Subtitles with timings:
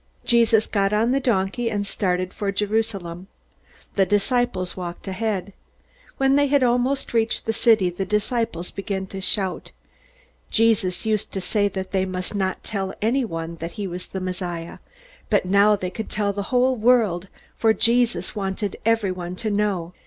[0.25, 3.27] Jesus got on the donkey, and started for Jerusalem.
[3.93, 5.53] The disciples walked ahead.
[6.17, 9.69] When they had almost reached the city, the disciples began to shout.
[10.49, 14.79] Jesus used to say that they must not tell anyone that he was the Messiah.
[15.29, 19.93] But now they could tell the whole world, for Jesus wanted everyone to know.